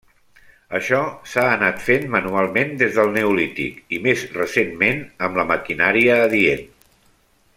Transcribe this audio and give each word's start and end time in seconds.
Això 0.77 1.01
s'ha 1.33 1.43
anat 1.57 1.83
fent 1.89 2.07
manualment 2.15 2.73
des 2.79 2.95
del 2.97 3.13
Neolític 3.19 3.77
i 3.97 4.01
més 4.07 4.25
recentment 4.39 5.07
amb 5.27 5.41
la 5.41 5.47
maquinària 5.55 6.21
adient. 6.27 6.65